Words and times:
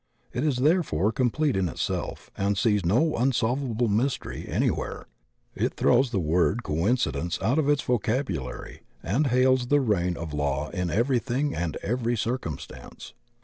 It 0.33 0.43
is 0.43 0.55
therefore 0.55 1.11
complete 1.11 1.55
in 1.55 1.69
itself 1.69 2.31
and 2.35 2.57
sees 2.57 2.83
no 2.83 3.15
unsolvable 3.17 3.87
mystery 3.87 4.45
anywhere; 4.47 5.05
it 5.53 5.75
throws 5.75 6.09
the 6.09 6.19
word 6.19 6.63
coincidence 6.63 7.39
out 7.39 7.59
of 7.59 7.69
its 7.69 7.83
vocabulary 7.83 8.81
and 9.03 9.27
hails 9.27 9.67
the 9.67 9.79
reign 9.79 10.17
of 10.17 10.33
law 10.33 10.71
in 10.71 10.89
everything 10.89 11.53
and 11.53 11.77
every 11.83 12.17
circumstance. 12.17 13.13